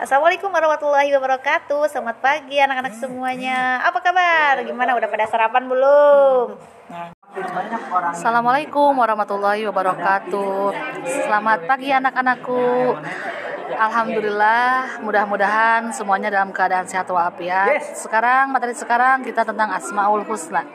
[0.00, 1.88] Assalamualaikum warahmatullahi wabarakatuh.
[1.88, 3.80] Selamat pagi anak-anak hmm, semuanya.
[3.80, 3.88] Hmm.
[3.88, 4.52] Apa kabar?
[4.60, 4.96] Iya, Gimana?
[4.96, 6.56] Udah pada sarapan belum?
[6.90, 8.10] Hmm, nah.
[8.12, 10.74] Assalamualaikum warahmatullahi wabarakatuh.
[11.06, 12.98] Selamat pagi anak-anakku.
[13.70, 17.94] Alhamdulillah, mudah-mudahan semuanya dalam keadaan sehat walafiat.
[17.94, 20.66] Sekarang materi sekarang kita tentang Asmaul Husna.